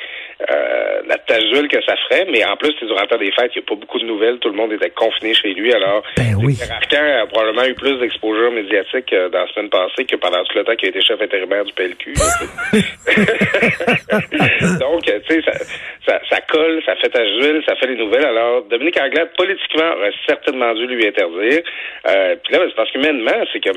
euh, 0.51 1.03
la 1.07 1.19
tajule 1.19 1.69
que 1.69 1.83
ça 1.85 1.97
ferait, 2.09 2.27
mais 2.31 2.45
en 2.45 2.57
plus, 2.57 2.75
durant 2.83 3.03
le 3.03 3.07
temps 3.07 3.19
des 3.19 3.33
fêtes, 3.33 3.53
il 3.55 3.59
n'y 3.59 3.65
a 3.65 3.69
pas 3.69 3.75
beaucoup 3.75 3.99
de 3.99 4.07
nouvelles, 4.07 4.39
tout 4.39 4.51
le 4.51 4.57
monde 4.57 4.73
était 4.73 4.91
confiné 4.91 5.35
chez 5.35 5.55
lui, 5.55 5.73
alors 5.73 6.03
ben 6.17 6.35
oui. 6.43 6.57
a 6.63 7.27
probablement 7.27 7.65
eu 7.65 7.75
plus 7.75 7.99
d'exposure 7.99 8.51
médiatique 8.53 9.15
dans 9.15 9.41
la 9.41 9.49
semaine 9.49 9.64
passée 9.69 10.05
que 10.05 10.17
pendant 10.17 10.43
tout 10.45 10.57
le 10.57 10.65
temps 10.65 10.77
qu'il 10.77 10.89
a 10.89 10.91
été 10.91 11.01
chef 11.01 11.21
intérimaire 11.21 11.65
du 11.65 11.73
PLQ. 11.73 12.15
Donc, 14.81 15.03
tu 15.03 15.13
sais, 15.29 15.43
ça, 15.43 15.53
ça, 16.07 16.21
ça, 16.29 16.41
colle, 16.43 16.83
ça 16.85 16.95
fait 16.97 17.09
ta 17.09 17.25
Jules, 17.25 17.63
ça 17.67 17.75
fait 17.77 17.87
les 17.87 17.97
nouvelles. 17.97 18.25
Alors, 18.25 18.63
Dominique 18.65 18.99
Anglade, 19.01 19.31
politiquement, 19.37 19.93
aurait 19.97 20.13
certainement 20.27 20.75
dû 20.75 20.87
lui 20.87 21.07
interdire. 21.07 21.63
Euh, 22.09 22.37
puis 22.43 22.55
là, 22.55 22.61
c'est 22.69 22.75
parce 22.75 22.91
qu'humainement, 22.91 23.45
c'est 23.53 23.61
que 23.61 23.71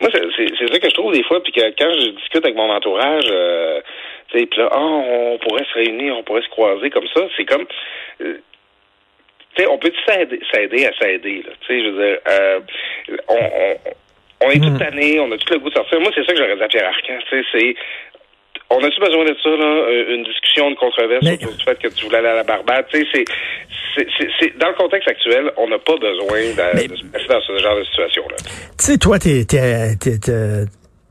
moi, 0.00 0.10
c'est 0.12 0.72
ça 0.72 0.78
que 0.78 0.88
je 0.88 0.94
trouve 0.94 1.12
des 1.12 1.24
fois, 1.24 1.42
puis 1.42 1.52
que 1.52 1.60
quand 1.78 1.92
je 1.92 2.10
discute 2.10 2.44
avec 2.44 2.56
mon 2.56 2.70
entourage, 2.70 3.24
euh, 3.30 3.80
tu 4.28 4.38
sais, 4.38 4.46
puis 4.46 4.60
là, 4.60 4.70
oh, 4.76 5.32
on 5.32 5.38
pourrait 5.38 5.64
se 5.64 5.74
réunir, 5.74 6.16
on 6.16 6.22
pourrait 6.22 6.42
se 6.42 6.48
croiser 6.48 6.90
comme 6.90 7.06
ça, 7.14 7.22
c'est 7.36 7.44
comme... 7.44 7.66
Euh, 8.20 8.38
tu 9.54 9.62
sais, 9.62 9.68
on 9.70 9.78
peut 9.78 9.92
s'aider 10.06 10.86
à 10.86 10.92
s'aider, 11.00 11.42
Tu 11.62 11.66
sais, 11.66 11.82
je 11.82 11.88
veux 11.88 12.06
dire, 12.06 12.18
euh, 12.28 12.60
on, 13.28 13.34
on 13.34 13.76
on 14.42 14.50
est 14.50 14.60
toute 14.60 14.78
hmm. 14.78 14.92
année, 14.92 15.20
on 15.20 15.30
a 15.32 15.38
tout 15.38 15.52
le 15.52 15.58
goût 15.58 15.70
de 15.70 15.74
sortir. 15.74 16.00
Moi, 16.00 16.10
c'est 16.14 16.24
ça 16.24 16.32
que 16.32 16.38
j'aurais 16.38 16.56
dit 16.56 16.62
à 16.62 16.68
Pierre 16.68 16.88
Arcan. 16.88 17.18
C'est 17.30 17.74
on 18.68 18.82
a-tu 18.82 19.00
besoin 19.00 19.24
de 19.24 19.36
ça, 19.42 19.50
là, 19.50 19.64
euh, 19.64 20.14
une 20.16 20.24
discussion, 20.24 20.68
une 20.68 20.76
controverse 20.76 21.24
Mais... 21.24 21.34
autour 21.34 21.52
du 21.52 21.64
fait 21.64 21.78
que 21.78 21.88
tu 21.88 22.04
voulais 22.04 22.18
aller 22.18 22.28
à 22.28 22.34
la 22.34 22.42
Barbade? 22.42 22.86
Tu 22.92 23.06
sais, 23.12 23.24
c'est, 23.96 24.58
dans 24.58 24.68
le 24.68 24.74
contexte 24.74 25.08
actuel, 25.08 25.52
on 25.56 25.68
n'a 25.68 25.78
pas 25.78 25.96
besoin 25.96 26.40
de, 26.40 26.88
de 26.88 26.96
se 26.96 27.04
passer 27.06 27.28
dans 27.28 27.40
ce 27.40 27.62
genre 27.62 27.76
de 27.76 27.84
situation-là. 27.84 28.36
Tu 28.78 28.84
sais, 28.84 28.98
toi, 28.98 29.18
t'es, 29.18 29.46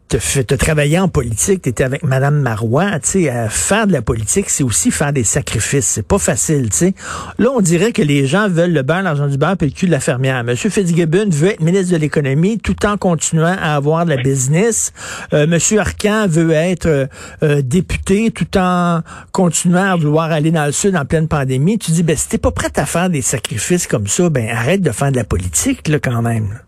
te 0.08 0.56
travailler 0.56 1.00
en 1.00 1.08
politique, 1.08 1.64
tu 1.64 1.70
étais 1.70 1.84
avec 1.84 2.04
Madame 2.04 2.40
Marois, 2.40 3.00
tu 3.00 3.24
sais, 3.24 3.50
faire 3.50 3.88
de 3.88 3.92
la 3.92 4.02
politique, 4.02 4.50
c'est 4.50 4.64
aussi 4.64 4.92
faire 4.92 5.14
des 5.14 5.24
sacrifices. 5.24 5.88
C'est 5.88 6.08
pas 6.08 6.20
facile, 6.20 6.70
tu 6.70 6.78
sais. 6.78 6.94
Là, 7.40 7.50
on 7.54 7.62
dirait 7.62 7.92
que 7.92 8.02
les 8.02 8.28
gens 8.28 8.48
veulent 8.48 8.74
le 8.74 8.84
beurre, 8.84 9.02
l'argent 9.02 9.28
du 9.28 9.38
beurre, 9.38 9.58
puis 9.58 9.68
le 9.68 9.74
cul 9.74 9.88
de 9.88 9.92
la 9.92 10.00
fermière. 10.00 10.44
Monsieur 10.44 10.70
Fitzgibbon 10.70 11.30
veut 11.30 11.50
être 11.50 11.62
ministre 11.62 11.92
de 11.94 11.98
l'économie 11.98 12.60
tout 12.60 12.86
en 12.86 12.98
continuant 12.98 13.56
à 13.60 13.76
avoir 13.76 14.06
de 14.06 14.12
la 14.12 14.22
business. 14.22 14.94
Euh, 15.34 15.48
Monsieur 15.48 15.80
Arcan 15.80 16.28
veut 16.28 16.52
être 16.52 16.86
euh, 16.86 17.08
euh, 17.44 17.62
député 17.62 18.32
tout 18.32 18.58
en 18.58 19.02
continuant 19.32 19.92
à 19.92 19.96
vouloir 19.96 20.32
aller 20.32 20.52
dans 20.52 20.66
le 20.66 20.72
sud 20.72 20.96
en 20.96 21.06
pleine 21.06 21.28
pandémie. 21.28 21.78
Tu 21.78 21.92
dis, 21.92 22.04
ben, 22.04 22.16
si 22.16 22.30
t'es 22.30 22.38
pas 22.38 22.52
prêt 22.52 22.72
à 22.76 22.86
faire 22.86 23.10
des 23.10 23.22
sacrifices 23.22 23.88
comme 23.88 24.08
ça, 24.08 24.30
ben, 24.30 24.50
arrête 24.50 24.82
de 24.82 24.92
faire 24.92 25.12
de 25.12 25.18
la 25.18 25.24
politique, 25.24 25.88
là, 25.88 26.00
quand 26.00 26.22
même. 26.22 26.60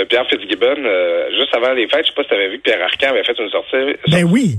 De, 0.00 0.04
Pierre 0.04 0.26
Fitzgibbon. 0.28 0.84
Euh, 0.84 1.30
juste 1.30 1.54
avant 1.54 1.72
les 1.72 1.88
fêtes, 1.88 2.06
je 2.06 2.10
sais 2.10 2.14
pas 2.14 2.22
si 2.22 2.28
tu 2.28 2.34
avais 2.34 2.48
vu 2.48 2.58
que 2.58 2.62
Pierre 2.62 2.82
Arcan 2.82 3.08
avait 3.08 3.24
fait 3.24 3.38
une 3.38 3.50
sortie. 3.50 3.96
Ben 4.08 4.24
oui. 4.24 4.56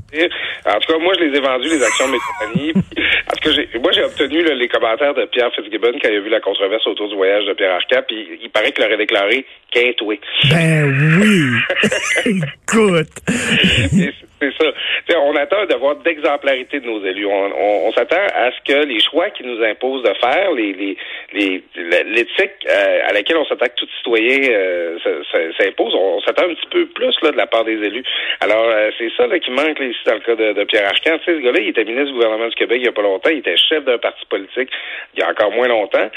En 0.65 0.79
tout 0.79 0.93
cas, 0.93 0.99
moi, 0.99 1.13
je 1.17 1.25
les 1.25 1.37
ai 1.37 1.41
vendus, 1.41 1.69
les 1.69 1.83
actions 1.83 2.07
de 2.07 2.11
mes 2.13 2.19
compagnies. 2.19 2.73
en 2.75 3.35
tout 3.35 3.49
cas, 3.49 3.79
moi, 3.79 3.91
j'ai 3.91 4.03
obtenu 4.03 4.43
les 4.43 4.67
commentaires 4.67 5.13
de 5.13 5.25
Pierre 5.25 5.51
Fitzgibbon 5.55 5.93
quand 6.01 6.09
il 6.09 6.17
a 6.17 6.21
vu 6.21 6.29
la 6.29 6.39
controverse 6.39 6.85
autour 6.87 7.09
du 7.09 7.15
voyage 7.15 7.45
de 7.45 7.53
Pierre 7.53 7.75
Arcan, 7.75 8.01
puis 8.07 8.39
il 8.41 8.49
paraît 8.49 8.71
qu'il 8.71 8.83
aurait 8.83 8.97
déclaré 8.97 9.45
qu'un 9.71 9.91
Ben 10.49 11.21
oui. 11.21 11.51
Écoute. 12.25 13.09
C'est 14.41 14.51
ça. 14.57 15.19
on 15.19 15.35
attend 15.35 15.65
d'avoir 15.65 15.97
d'exemplarité 15.97 16.79
de 16.79 16.87
nos 16.87 17.05
élus. 17.05 17.27
On, 17.27 17.91
s'attend 17.93 18.25
à 18.33 18.49
ce 18.51 18.57
que 18.65 18.85
les 18.85 18.99
choix 18.99 19.29
qu'ils 19.29 19.45
nous 19.45 19.63
imposent 19.63 20.01
de 20.01 20.13
faire, 20.19 20.51
les, 20.53 20.97
les, 21.33 21.63
l'éthique 22.05 22.65
euh, 22.67 22.99
à 23.07 23.13
laquelle 23.13 23.37
on 23.37 23.45
s'attend 23.45 23.67
que 23.67 23.75
tout 23.75 23.87
citoyen 23.97 24.39
euh, 24.49 24.97
s'impose, 25.59 25.93
on, 25.93 26.21
s'attend 26.21 26.45
un 26.45 26.55
petit 26.55 26.67
peu 26.71 26.87
plus 26.87 27.13
là, 27.21 27.31
de 27.31 27.37
la 27.37 27.45
part 27.45 27.65
des 27.65 27.73
élus. 27.73 28.03
Alors, 28.39 28.65
euh, 28.65 28.89
c'est 28.97 29.11
ça 29.15 29.27
là, 29.27 29.37
qui 29.37 29.51
manque 29.51 29.79
ici 29.79 29.99
dans 30.07 30.15
le 30.15 30.19
cas 30.21 30.35
de, 30.35 30.63
Pierre 30.63 30.87
Arcan. 30.87 31.17
Tu 31.19 31.25
sais, 31.25 31.37
ce 31.37 31.43
gars-là, 31.43 31.59
il 31.59 31.69
était 31.69 31.83
ministre 31.83 32.07
du 32.07 32.13
gouvernement 32.13 32.47
du 32.47 32.55
Québec 32.55 32.77
il 32.79 32.83
n'y 32.83 32.89
a 32.89 32.93
pas 32.93 33.03
longtemps, 33.03 33.29
il 33.29 33.39
était 33.39 33.57
chef 33.57 33.85
d'un 33.85 33.99
parti 33.99 34.25
politique 34.27 34.69
il 35.13 35.19
y 35.19 35.23
a 35.23 35.29
encore 35.29 35.51
moins 35.51 35.67
longtemps. 35.67 36.09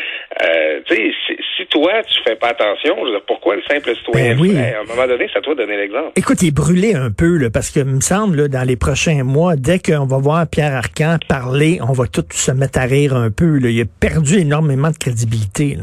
tu 0.87 0.97
sais, 0.97 1.13
si, 1.57 1.67
toi, 1.67 2.03
tu 2.03 2.23
fais 2.27 2.37
pas 2.37 2.49
attention, 2.49 2.97
je 3.01 3.05
veux 3.05 3.11
dire, 3.11 3.23
pourquoi 3.27 3.57
le 3.57 3.63
simple 3.63 3.95
citoyen 3.97 4.35
ben 4.37 4.57
À 4.57 4.81
un 4.81 4.85
moment 4.85 5.07
donné, 5.07 5.29
c'est 5.31 5.39
à 5.39 5.43
toi 5.43 5.55
de 5.55 5.61
donner 5.61 5.77
l'exemple. 5.77 6.13
Écoute, 6.17 6.41
il 6.43 6.49
est 6.49 6.55
brûlé 6.55 6.95
un 6.95 7.11
peu, 7.11 7.37
là, 7.39 7.49
parce 7.53 7.71
que 7.71 7.81
dans 8.15 8.67
les 8.67 8.77
prochains 8.77 9.25
mois, 9.25 9.57
dès 9.57 9.81
qu'on 9.81 10.07
va 10.07 10.19
voir 10.19 10.47
Pierre 10.49 10.73
Arcan 10.73 11.17
parler, 11.29 11.81
on 11.83 11.93
va 11.93 12.05
tous 12.07 12.23
se 12.31 12.53
mettre 12.53 12.79
à 12.79 12.85
rire 12.85 13.17
un 13.17 13.31
peu. 13.31 13.59
Il 13.61 13.81
a 13.81 13.85
perdu 14.01 14.39
énormément 14.39 14.91
de 14.91 14.97
crédibilité. 14.97 15.77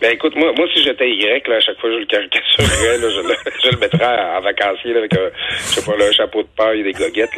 Ben 0.00 0.12
écoute, 0.12 0.36
moi, 0.36 0.52
moi 0.56 0.68
si 0.72 0.82
j'étais 0.84 1.10
Y, 1.10 1.50
à 1.50 1.60
chaque 1.60 1.78
fois 1.80 1.90
je 1.90 1.96
le 1.96 2.06
caricaturerais, 2.06 3.00
je, 3.64 3.70
le, 3.70 3.78
mettrais 3.78 4.20
en 4.36 4.40
vacancier 4.42 4.94
avec 4.94 5.12
un, 5.14 5.30
je 5.48 5.80
sais 5.80 5.90
pas, 5.90 6.12
chapeau 6.12 6.42
de 6.42 6.48
paille 6.56 6.80
et 6.80 6.84
des 6.84 6.92
goguettes. 6.92 7.30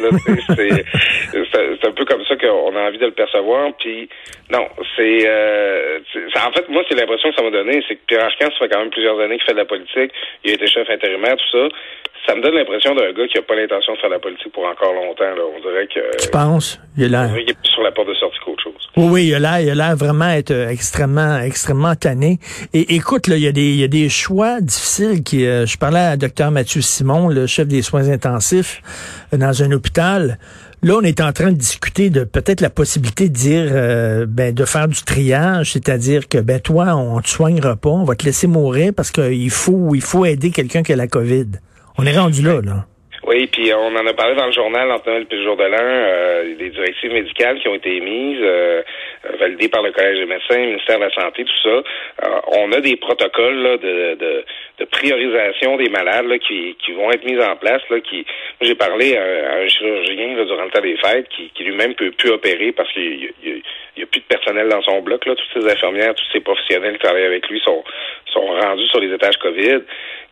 C'est, 0.55 0.85
c'est, 1.31 1.87
un 1.87 1.91
peu 1.91 2.05
comme 2.05 2.23
ça 2.25 2.35
qu'on 2.35 2.75
a 2.75 2.81
envie 2.81 2.99
de 2.99 3.05
le 3.05 3.13
percevoir. 3.13 3.71
Puis 3.79 4.09
non, 4.51 4.67
c'est, 4.95 5.23
euh, 5.25 5.99
en 6.35 6.51
fait, 6.51 6.69
moi, 6.69 6.83
c'est 6.87 6.95
l'impression 6.95 7.29
que 7.29 7.35
ça 7.35 7.43
m'a 7.43 7.49
donné, 7.49 7.81
c'est 7.87 7.95
que 7.95 8.05
Pierre 8.05 8.25
Arcan, 8.25 8.49
ça 8.51 8.59
fait 8.59 8.69
quand 8.69 8.79
même 8.79 8.91
plusieurs 8.91 9.19
années 9.19 9.37
qu'il 9.37 9.45
fait 9.45 9.53
de 9.53 9.57
la 9.57 9.65
politique. 9.65 10.11
Il 10.43 10.51
a 10.51 10.53
été 10.53 10.67
chef 10.67 10.87
intérimaire, 10.89 11.37
tout 11.37 11.57
ça 11.57 11.69
ça 12.29 12.35
me 12.35 12.43
donne 12.43 12.53
l'impression 12.53 12.93
d'un 12.93 13.11
gars 13.11 13.27
qui 13.27 13.39
a 13.39 13.41
pas 13.41 13.55
l'intention 13.55 13.93
de 13.93 13.97
faire 13.97 14.09
la 14.09 14.19
politique 14.19 14.53
pour 14.53 14.63
encore 14.63 14.93
longtemps. 14.93 15.23
Là. 15.23 15.41
On 15.55 15.59
dirait 15.61 15.87
que. 15.87 16.23
Tu 16.23 16.29
penses? 16.29 16.79
Il 16.95 17.15
a 17.15 17.25
l'air. 17.25 17.35
est 17.35 17.53
plus 17.53 17.71
sur 17.73 17.81
la 17.81 17.91
porte 17.91 18.07
de 18.07 18.13
sortie 18.13 18.37
qu'autre 18.45 18.61
chose. 18.61 18.89
Oui, 18.97 19.07
oui, 19.09 19.27
il 19.27 19.33
a 19.33 19.39
l'air, 19.39 19.61
il 19.61 19.69
a 19.71 19.75
l'air 19.87 19.95
vraiment 19.95 20.29
être 20.29 20.51
euh, 20.51 20.69
extrêmement, 20.69 21.39
extrêmement 21.39 21.95
tanné. 21.95 22.37
Et 22.73 22.95
écoute, 22.95 23.27
là, 23.27 23.35
il 23.35 23.41
y 23.41 23.47
a 23.47 23.51
des, 23.51 23.69
il 23.69 23.79
y 23.79 23.83
a 23.83 23.87
des 23.87 24.09
choix 24.09 24.61
difficiles 24.61 25.23
qui, 25.23 25.47
euh, 25.47 25.65
je 25.65 25.77
parlais 25.77 25.99
à 25.99 26.17
Dr 26.17 26.51
Mathieu 26.51 26.81
Simon, 26.81 27.29
le 27.29 27.47
chef 27.47 27.67
des 27.67 27.81
soins 27.81 28.07
intensifs 28.09 28.81
euh, 29.33 29.37
dans 29.37 29.63
un 29.63 29.71
hôpital. 29.71 30.37
Là, 30.83 30.97
on 30.97 31.01
est 31.01 31.21
en 31.21 31.33
train 31.33 31.51
de 31.51 31.57
discuter 31.57 32.11
de 32.11 32.25
peut-être 32.25 32.61
la 32.61 32.69
possibilité 32.69 33.27
de 33.27 33.33
dire, 33.33 34.27
ben, 34.29 34.53
de 34.53 34.63
faire 34.63 34.87
du 34.87 35.03
triage, 35.03 35.73
c'est-à-dire 35.73 36.29
que, 36.29 36.37
ben, 36.37 36.61
toi, 36.61 36.95
on 36.95 37.19
te 37.19 37.27
soignera 37.27 37.75
pas, 37.75 37.89
on 37.89 38.05
va 38.05 38.15
te 38.15 38.23
laisser 38.23 38.47
mourir 38.47 38.93
parce 38.95 39.11
qu'il 39.11 39.49
faut, 39.49 39.93
il 39.93 40.01
faut 40.01 40.23
aider 40.23 40.51
quelqu'un 40.51 40.81
qui 40.81 40.93
a 40.93 40.95
la 40.95 41.07
COVID. 41.07 41.47
On 41.99 42.05
est 42.05 42.17
rendu 42.17 42.41
là, 42.41 42.61
là. 42.63 42.85
Oui, 43.27 43.47
puis 43.47 43.73
on 43.73 43.95
en 43.95 44.07
a 44.07 44.13
parlé 44.13 44.35
dans 44.35 44.45
le 44.45 44.53
journal 44.53 44.89
entre 44.91 45.09
Noël 45.09 45.27
et 45.29 45.35
le 45.35 45.43
jour 45.43 45.57
de 45.57 45.63
l'an, 45.65 45.77
euh, 45.81 46.55
des 46.55 46.69
directives 46.69 47.11
médicales 47.11 47.59
qui 47.59 47.67
ont 47.67 47.75
été 47.75 47.97
émises, 47.97 48.39
euh, 48.41 48.81
validées 49.39 49.67
par 49.67 49.81
le 49.83 49.91
Collège 49.91 50.17
des 50.19 50.25
médecins, 50.25 50.57
le 50.57 50.67
ministère 50.67 50.99
de 50.99 51.03
la 51.03 51.11
Santé, 51.11 51.43
tout 51.43 51.61
ça. 51.61 51.69
Euh, 51.69 52.39
on 52.47 52.71
a 52.71 52.79
des 52.79 52.95
protocoles 52.95 53.61
là, 53.61 53.77
de, 53.77 54.15
de, 54.15 54.45
de, 54.79 54.85
priorisation 54.85 55.75
des 55.75 55.89
malades 55.89 56.27
là, 56.27 56.39
qui, 56.39 56.75
qui 56.83 56.93
vont 56.93 57.11
être 57.11 57.25
mis 57.25 57.37
en 57.39 57.57
place. 57.57 57.81
Là, 57.89 57.99
qui, 57.99 58.25
j'ai 58.61 58.75
parlé 58.75 59.17
à, 59.17 59.57
un 59.57 59.67
chirurgien 59.67 60.37
là, 60.37 60.45
durant 60.45 60.63
le 60.63 60.71
temps 60.71 60.81
des 60.81 60.97
fêtes 60.97 61.27
qui, 61.27 61.51
qui 61.53 61.65
lui-même 61.65 61.95
peut 61.95 62.11
plus 62.11 62.31
opérer 62.31 62.71
parce 62.71 62.91
qu'il 62.93 63.31
n'y 63.43 64.03
a, 64.03 64.05
plus 64.05 64.21
de 64.21 64.25
personnel 64.25 64.69
dans 64.69 64.81
son 64.81 65.01
bloc. 65.01 65.25
Là. 65.25 65.35
Toutes 65.35 65.61
ces 65.61 65.69
infirmières, 65.69 66.15
tous 66.15 66.31
ces 66.31 66.39
professionnels 66.39 66.93
qui 66.93 67.03
travaillent 67.03 67.25
avec 67.25 67.49
lui 67.49 67.59
sont, 67.59 67.83
sont 68.31 68.45
rendus 68.45 68.87
sur 68.87 68.99
les 68.99 69.13
étages 69.13 69.37
COVID. 69.37 69.79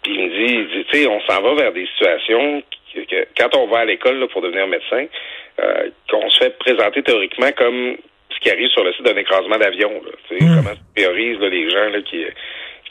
Puis 0.03 0.13
il 0.13 0.21
me 0.21 0.29
dit, 0.29 0.85
tu 0.89 0.97
sais, 0.97 1.07
on 1.07 1.21
s'en 1.21 1.41
va 1.41 1.53
vers 1.55 1.73
des 1.73 1.85
situations 1.87 2.63
que, 2.93 3.27
quand 3.37 3.55
on 3.55 3.67
va 3.67 3.79
à 3.79 3.85
l'école 3.85 4.27
pour 4.29 4.41
devenir 4.41 4.67
médecin, 4.67 5.05
euh, 5.59 5.89
qu'on 6.09 6.29
se 6.29 6.39
fait 6.39 6.57
présenter 6.57 7.03
théoriquement 7.03 7.51
comme 7.57 7.97
ce 8.29 8.39
qui 8.39 8.49
arrive 8.49 8.69
sur 8.69 8.83
le 8.83 8.93
site 8.93 9.05
d'un 9.05 9.17
écrasement 9.17 9.57
d'avion. 9.57 9.91
Mmh. 9.91 10.37
Comment 10.39 10.75
se 10.75 10.93
théorise 10.95 11.39
les 11.39 11.69
gens 11.69 11.89
là, 11.89 12.01
qui, 12.01 12.25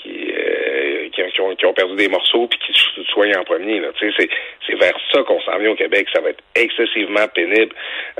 qui, 0.06 0.32
euh, 0.32 1.08
qui, 1.10 1.40
ont, 1.40 1.54
qui, 1.54 1.66
ont, 1.66 1.72
perdu 1.72 1.96
des 1.96 2.08
morceaux 2.08 2.46
puis 2.46 2.58
qui 2.58 2.72
se 2.72 3.02
soignent 3.04 3.36
en 3.36 3.44
premier. 3.44 3.82
C'est, 3.98 4.28
c'est 4.66 4.74
vers 4.78 4.96
ça 5.12 5.22
qu'on 5.22 5.40
s'en 5.40 5.58
vient 5.58 5.70
au 5.70 5.76
Québec. 5.76 6.06
Ça 6.12 6.20
va 6.20 6.30
être 6.30 6.42
excessivement 6.54 7.26
pénible. 7.34 7.74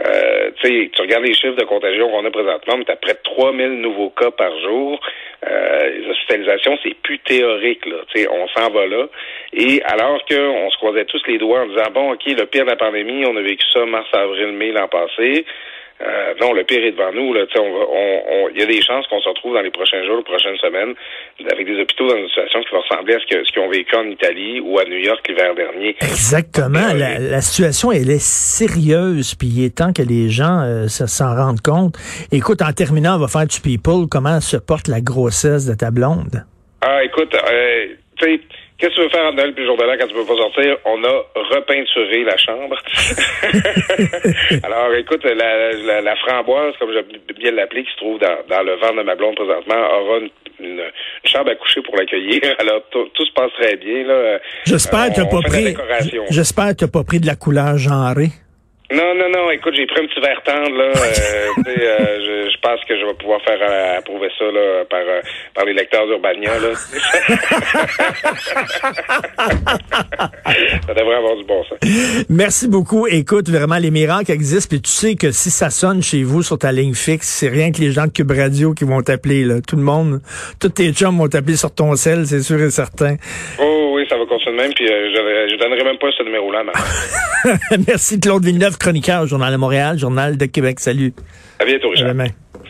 Euh, 0.04 0.50
tu 0.62 0.90
regardes 0.98 1.24
les 1.24 1.34
chiffres 1.34 1.56
de 1.56 1.64
contagion 1.64 2.10
qu'on 2.10 2.24
a 2.24 2.30
présentement, 2.30 2.76
mais 2.78 2.90
as 2.90 2.96
près 2.96 3.14
de 3.14 3.20
3000 3.24 3.80
nouveaux 3.80 4.10
cas 4.10 4.30
par 4.30 4.56
jour. 4.60 5.00
Euh, 5.46 5.90
les 5.90 6.08
hospitalisations, 6.08 6.78
c'est 6.82 6.94
plus 7.02 7.18
théorique. 7.20 7.86
Là. 7.86 7.96
on 8.30 8.48
s'en 8.48 8.70
va 8.70 8.86
là. 8.86 9.06
Et 9.52 9.82
alors 9.84 10.24
qu'on 10.26 10.70
se 10.70 10.76
croisait 10.76 11.04
tous 11.04 11.22
les 11.26 11.38
doigts 11.38 11.60
en 11.60 11.66
disant, 11.66 11.90
bon, 11.92 12.12
OK, 12.12 12.22
le 12.26 12.46
pire 12.46 12.64
de 12.64 12.70
la 12.70 12.76
pandémie, 12.76 13.24
on 13.26 13.36
a 13.36 13.42
vécu 13.42 13.64
ça 13.72 13.84
mars, 13.86 14.08
avril, 14.12 14.52
mai 14.52 14.72
l'an 14.72 14.88
passé. 14.88 15.44
Euh, 16.02 16.34
non, 16.40 16.52
le 16.52 16.64
pire 16.64 16.84
est 16.84 16.92
devant 16.92 17.12
nous. 17.12 17.32
Là, 17.32 17.46
on, 17.56 17.60
on, 17.60 18.48
il 18.50 18.60
y 18.60 18.62
a 18.62 18.66
des 18.66 18.82
chances 18.82 19.06
qu'on 19.06 19.20
se 19.20 19.28
retrouve 19.28 19.54
dans 19.54 19.62
les 19.62 19.70
prochains 19.70 20.04
jours, 20.04 20.18
les 20.18 20.24
prochaines 20.24 20.56
semaines, 20.58 20.94
avec 21.50 21.66
des 21.66 21.80
hôpitaux 21.80 22.08
dans 22.08 22.16
une 22.16 22.28
situation 22.28 22.60
qui 22.62 22.70
va 22.72 22.80
ressembler 22.80 23.14
à 23.14 23.18
ce 23.20 23.24
qu'ils 23.26 23.62
ont 23.62 23.68
vécu 23.68 23.96
en 23.96 24.04
Italie 24.04 24.60
ou 24.60 24.78
à 24.78 24.84
New 24.84 24.98
York 24.98 25.26
l'hiver 25.26 25.54
dernier. 25.54 25.96
Exactement. 26.02 26.92
La, 26.94 27.18
la, 27.18 27.40
situation, 27.40 27.92
elle 27.92 28.10
est 28.10 28.22
sérieuse, 28.22 29.34
puis 29.34 29.48
il 29.48 29.64
est 29.64 29.76
temps 29.76 29.92
que 29.94 30.02
les 30.02 30.28
gens 30.28 30.60
euh, 30.62 30.88
s'en 30.88 31.34
rendent 31.34 31.62
compte. 31.62 31.94
Écoute, 32.30 32.60
en 32.60 32.72
terminant, 32.72 33.16
on 33.16 33.20
va 33.20 33.28
faire 33.28 33.46
du 33.46 33.60
people. 33.60 34.06
Comment 34.10 34.40
se 34.40 34.58
porte 34.58 34.88
la 34.88 35.00
grossesse 35.00 35.66
de 35.66 35.74
ta 35.74 35.90
blonde? 35.90 36.44
Ah, 36.82 37.02
écoute, 37.04 37.34
euh, 37.34 37.86
tu 38.18 38.24
sais 38.26 38.40
Qu'est-ce 38.78 38.90
que 38.90 38.96
tu 38.96 39.02
veux 39.02 39.08
faire 39.08 39.26
à 39.26 39.32
Noël 39.32 39.54
puis 39.54 39.64
jour 39.64 39.76
de 39.76 39.84
l'an 39.84 39.94
quand 39.98 40.06
tu 40.06 40.14
peux 40.14 40.26
pas 40.26 40.36
sortir? 40.36 40.76
On 40.84 41.02
a 41.02 41.24
repeinturé 41.54 42.24
la 42.24 42.36
chambre. 42.36 42.76
Alors, 44.64 44.92
écoute, 44.94 45.24
la, 45.24 46.00
la, 46.02 46.16
framboise, 46.16 46.74
comme 46.78 46.92
j'aime 46.92 47.06
bien 47.38 47.52
l'appeler, 47.52 47.84
qui 47.84 47.90
se 47.92 47.96
trouve 47.96 48.18
dans, 48.18 48.36
dans 48.50 48.62
le 48.62 48.74
ventre 48.74 48.96
de 48.96 49.02
ma 49.02 49.14
blonde 49.14 49.36
présentement, 49.36 49.76
aura 49.76 50.18
une, 50.60 50.82
chambre 51.24 51.50
à 51.50 51.54
coucher 51.54 51.80
pour 51.80 51.96
l'accueillir. 51.96 52.42
Alors, 52.58 52.82
tout, 52.90 53.08
se 53.16 53.32
passe 53.32 53.52
très 53.58 53.76
bien. 53.76 54.04
là. 54.04 54.38
J'espère 54.66 55.08
que 55.08 55.22
tu 55.22 55.28
pas 55.28 55.42
pris. 55.42 55.74
J'espère 56.30 56.68
que 56.68 56.84
tu 56.84 56.90
pas 56.90 57.04
pris 57.04 57.20
de 57.20 57.26
la 57.26 57.36
couleur 57.36 57.78
genrée. 57.78 58.30
Non, 58.92 59.14
non, 59.16 59.28
non. 59.30 59.50
Écoute, 59.50 59.74
j'ai 59.76 59.86
pris 59.86 60.00
un 60.00 60.06
petit 60.06 60.20
verre 60.20 60.42
tendre 60.44 60.76
là. 60.76 60.92
Euh, 61.16 61.48
euh, 61.68 62.50
je, 62.50 62.58
pense 62.60 62.80
que 62.84 62.98
je 62.98 63.06
vais 63.06 63.14
pouvoir 63.14 63.40
faire 63.42 63.58
euh, 63.60 63.98
approuver 63.98 64.28
ça 64.38 64.44
là 64.44 64.84
par 64.88 65.00
par 65.54 65.64
les 65.64 65.72
lecteurs 65.72 66.06
d'Urbania 66.06 66.52
là. 66.58 66.74
ça 70.86 70.94
devrait 70.94 71.16
avoir 71.16 71.36
du 71.36 71.44
bon 71.44 71.64
sens. 71.64 71.78
Merci 72.28 72.68
beaucoup. 72.68 73.06
Écoute, 73.06 73.48
vraiment 73.48 73.78
les 73.78 73.90
miracles 73.90 74.32
existent. 74.32 74.68
Puis 74.70 74.82
tu 74.82 74.90
sais 74.90 75.14
que 75.14 75.32
si 75.32 75.50
ça 75.50 75.70
sonne 75.70 76.02
chez 76.02 76.22
vous 76.22 76.42
sur 76.42 76.58
ta 76.58 76.72
ligne 76.72 76.94
fixe, 76.94 77.28
c'est 77.28 77.48
rien 77.48 77.72
que 77.72 77.80
les 77.80 77.92
gens 77.92 78.06
de 78.06 78.12
Cube 78.12 78.30
Radio 78.30 78.74
qui 78.74 78.84
vont 78.84 79.00
t'appeler 79.00 79.44
là. 79.44 79.60
Tout 79.66 79.76
le 79.76 79.82
monde, 79.82 80.20
tous 80.60 80.68
tes 80.68 80.92
chums 80.92 81.16
vont 81.18 81.28
t'appeler 81.28 81.56
sur 81.56 81.74
ton 81.74 81.96
sel, 81.96 82.26
c'est 82.26 82.42
sûr 82.42 82.60
et 82.60 82.70
certain. 82.70 83.16
Oh 83.58 83.92
oui, 83.94 84.06
ça 84.08 84.16
va 84.16 84.26
continuer 84.26 84.56
de 84.56 84.62
même. 84.62 84.74
Puis 84.74 84.86
je, 84.86 85.48
je 85.50 85.56
donnerai 85.58 85.84
même 85.84 85.98
pas 85.98 86.10
ce 86.16 86.22
numéro-là. 86.22 86.62
Merci 87.86 88.20
Claude 88.20 88.44
Villeneuve 88.44 88.75
chroniqueur 88.78 89.22
au 89.22 89.26
Journal 89.26 89.52
de 89.52 89.58
Montréal, 89.58 89.98
Journal 89.98 90.36
de 90.36 90.46
Québec. 90.46 90.80
Salut. 90.80 91.12
À 91.58 91.64
bientôt, 91.64 91.90
Richard. 91.90 92.14